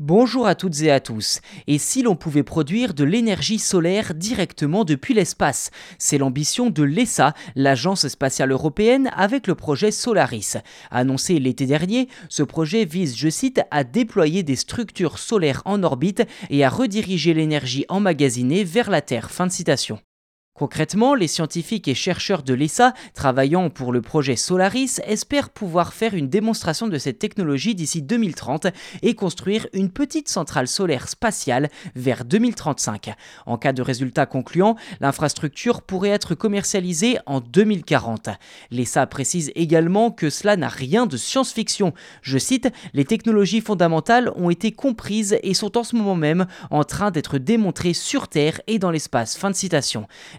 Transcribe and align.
Bonjour 0.00 0.46
à 0.46 0.54
toutes 0.54 0.80
et 0.82 0.92
à 0.92 1.00
tous. 1.00 1.40
Et 1.66 1.76
si 1.76 2.02
l'on 2.02 2.14
pouvait 2.14 2.44
produire 2.44 2.94
de 2.94 3.02
l'énergie 3.02 3.58
solaire 3.58 4.14
directement 4.14 4.84
depuis 4.84 5.12
l'espace? 5.12 5.72
C'est 5.98 6.18
l'ambition 6.18 6.70
de 6.70 6.84
l'ESA, 6.84 7.34
l'Agence 7.56 8.06
spatiale 8.06 8.52
européenne, 8.52 9.10
avec 9.16 9.48
le 9.48 9.56
projet 9.56 9.90
Solaris. 9.90 10.54
Annoncé 10.92 11.40
l'été 11.40 11.66
dernier, 11.66 12.06
ce 12.28 12.44
projet 12.44 12.84
vise, 12.84 13.16
je 13.16 13.28
cite, 13.28 13.60
à 13.72 13.82
déployer 13.82 14.44
des 14.44 14.54
structures 14.54 15.18
solaires 15.18 15.62
en 15.64 15.82
orbite 15.82 16.22
et 16.48 16.64
à 16.64 16.68
rediriger 16.68 17.34
l'énergie 17.34 17.84
emmagasinée 17.88 18.62
vers 18.62 18.90
la 18.90 19.00
Terre. 19.00 19.32
Fin 19.32 19.48
de 19.48 19.52
citation. 19.52 19.98
Concrètement, 20.58 21.14
les 21.14 21.28
scientifiques 21.28 21.86
et 21.86 21.94
chercheurs 21.94 22.42
de 22.42 22.52
l'ESA 22.52 22.92
travaillant 23.14 23.70
pour 23.70 23.92
le 23.92 24.02
projet 24.02 24.34
Solaris 24.34 25.00
espèrent 25.06 25.50
pouvoir 25.50 25.94
faire 25.94 26.14
une 26.14 26.28
démonstration 26.28 26.88
de 26.88 26.98
cette 26.98 27.20
technologie 27.20 27.76
d'ici 27.76 28.02
2030 28.02 28.66
et 29.02 29.14
construire 29.14 29.68
une 29.72 29.88
petite 29.88 30.28
centrale 30.28 30.66
solaire 30.66 31.08
spatiale 31.08 31.68
vers 31.94 32.24
2035. 32.24 33.14
En 33.46 33.56
cas 33.56 33.72
de 33.72 33.82
résultat 33.82 34.26
concluant, 34.26 34.74
l'infrastructure 34.98 35.80
pourrait 35.80 36.08
être 36.08 36.34
commercialisée 36.34 37.18
en 37.26 37.38
2040. 37.40 38.30
L'ESA 38.72 39.06
précise 39.06 39.52
également 39.54 40.10
que 40.10 40.28
cela 40.28 40.56
n'a 40.56 40.66
rien 40.66 41.06
de 41.06 41.16
science-fiction. 41.16 41.92
Je 42.22 42.36
cite, 42.36 42.68
les 42.94 43.04
technologies 43.04 43.60
fondamentales 43.60 44.32
ont 44.34 44.50
été 44.50 44.72
comprises 44.72 45.38
et 45.44 45.54
sont 45.54 45.78
en 45.78 45.84
ce 45.84 45.94
moment 45.94 46.16
même 46.16 46.48
en 46.70 46.82
train 46.82 47.12
d'être 47.12 47.38
démontrées 47.38 47.94
sur 47.94 48.26
Terre 48.26 48.60
et 48.66 48.80
dans 48.80 48.90
l'espace. 48.90 49.38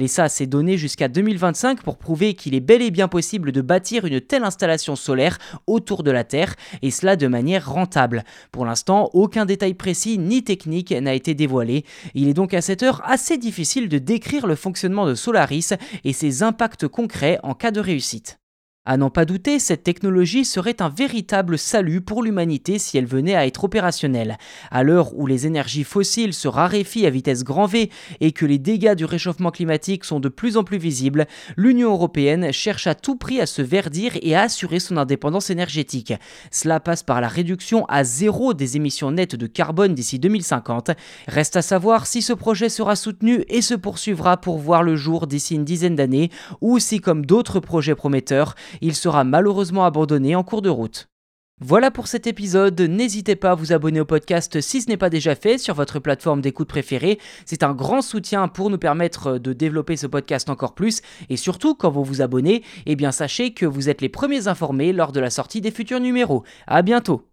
L'ESA 0.00 0.30
s'est 0.30 0.46
donné 0.46 0.78
jusqu'à 0.78 1.08
2025 1.08 1.82
pour 1.82 1.98
prouver 1.98 2.32
qu'il 2.32 2.54
est 2.54 2.60
bel 2.60 2.80
et 2.80 2.90
bien 2.90 3.06
possible 3.06 3.52
de 3.52 3.60
bâtir 3.60 4.06
une 4.06 4.22
telle 4.22 4.44
installation 4.44 4.96
solaire 4.96 5.36
autour 5.66 6.02
de 6.02 6.10
la 6.10 6.24
Terre, 6.24 6.54
et 6.80 6.90
cela 6.90 7.16
de 7.16 7.26
manière 7.26 7.70
rentable. 7.70 8.24
Pour 8.50 8.64
l'instant, 8.64 9.10
aucun 9.12 9.44
détail 9.44 9.74
précis 9.74 10.16
ni 10.16 10.42
technique 10.42 10.92
n'a 10.92 11.12
été 11.12 11.34
dévoilé. 11.34 11.84
Il 12.14 12.28
est 12.28 12.34
donc 12.34 12.54
à 12.54 12.62
cette 12.62 12.82
heure 12.82 13.02
assez 13.04 13.36
difficile 13.36 13.90
de 13.90 13.98
décrire 13.98 14.46
le 14.46 14.54
fonctionnement 14.54 15.04
de 15.06 15.14
Solaris 15.14 15.74
et 16.04 16.14
ses 16.14 16.42
impacts 16.42 16.88
concrets 16.88 17.38
en 17.42 17.52
cas 17.52 17.70
de 17.70 17.80
réussite. 17.80 18.39
À 18.86 18.96
n'en 18.96 19.10
pas 19.10 19.26
douter, 19.26 19.58
cette 19.58 19.82
technologie 19.82 20.46
serait 20.46 20.80
un 20.80 20.88
véritable 20.88 21.58
salut 21.58 22.00
pour 22.00 22.22
l'humanité 22.22 22.78
si 22.78 22.96
elle 22.96 23.04
venait 23.04 23.34
à 23.34 23.46
être 23.46 23.64
opérationnelle. 23.64 24.38
À 24.70 24.82
l'heure 24.82 25.14
où 25.14 25.26
les 25.26 25.46
énergies 25.46 25.84
fossiles 25.84 26.32
se 26.32 26.48
raréfient 26.48 27.04
à 27.04 27.10
vitesse 27.10 27.44
grand 27.44 27.66
V 27.66 27.90
et 28.20 28.32
que 28.32 28.46
les 28.46 28.56
dégâts 28.56 28.94
du 28.94 29.04
réchauffement 29.04 29.50
climatique 29.50 30.06
sont 30.06 30.18
de 30.18 30.30
plus 30.30 30.56
en 30.56 30.64
plus 30.64 30.78
visibles, 30.78 31.26
l'Union 31.58 31.90
européenne 31.90 32.54
cherche 32.54 32.86
à 32.86 32.94
tout 32.94 33.16
prix 33.16 33.38
à 33.42 33.44
se 33.44 33.60
verdir 33.60 34.12
et 34.22 34.34
à 34.34 34.44
assurer 34.44 34.80
son 34.80 34.96
indépendance 34.96 35.50
énergétique. 35.50 36.14
Cela 36.50 36.80
passe 36.80 37.02
par 37.02 37.20
la 37.20 37.28
réduction 37.28 37.84
à 37.84 38.02
zéro 38.02 38.54
des 38.54 38.78
émissions 38.78 39.10
nettes 39.10 39.36
de 39.36 39.46
carbone 39.46 39.94
d'ici 39.94 40.18
2050. 40.18 40.92
Reste 41.28 41.56
à 41.56 41.62
savoir 41.62 42.06
si 42.06 42.22
ce 42.22 42.32
projet 42.32 42.70
sera 42.70 42.96
soutenu 42.96 43.44
et 43.50 43.60
se 43.60 43.74
poursuivra 43.74 44.38
pour 44.38 44.56
voir 44.56 44.82
le 44.82 44.96
jour 44.96 45.26
d'ici 45.26 45.54
une 45.54 45.66
dizaine 45.66 45.96
d'années 45.96 46.30
ou 46.62 46.78
si, 46.78 47.00
comme 47.00 47.26
d'autres 47.26 47.60
projets 47.60 47.94
prometteurs, 47.94 48.54
il 48.80 48.94
sera 48.94 49.24
malheureusement 49.24 49.84
abandonné 49.84 50.34
en 50.34 50.42
cours 50.42 50.62
de 50.62 50.70
route. 50.70 51.08
Voilà 51.62 51.90
pour 51.90 52.06
cet 52.06 52.26
épisode, 52.26 52.80
n'hésitez 52.80 53.36
pas 53.36 53.50
à 53.50 53.54
vous 53.54 53.74
abonner 53.74 54.00
au 54.00 54.06
podcast 54.06 54.62
si 54.62 54.80
ce 54.80 54.88
n'est 54.88 54.96
pas 54.96 55.10
déjà 55.10 55.34
fait 55.34 55.58
sur 55.58 55.74
votre 55.74 55.98
plateforme 55.98 56.40
d'écoute 56.40 56.68
préférée, 56.68 57.18
c'est 57.44 57.62
un 57.62 57.74
grand 57.74 58.00
soutien 58.00 58.48
pour 58.48 58.70
nous 58.70 58.78
permettre 58.78 59.36
de 59.36 59.52
développer 59.52 59.98
ce 59.98 60.06
podcast 60.06 60.48
encore 60.48 60.74
plus, 60.74 61.02
et 61.28 61.36
surtout 61.36 61.74
quand 61.74 61.90
vous 61.90 62.02
vous 62.02 62.22
abonnez, 62.22 62.64
eh 62.86 62.96
bien 62.96 63.12
sachez 63.12 63.52
que 63.52 63.66
vous 63.66 63.90
êtes 63.90 64.00
les 64.00 64.08
premiers 64.08 64.48
informés 64.48 64.94
lors 64.94 65.12
de 65.12 65.20
la 65.20 65.28
sortie 65.28 65.60
des 65.60 65.70
futurs 65.70 66.00
numéros. 66.00 66.44
A 66.66 66.80
bientôt 66.80 67.26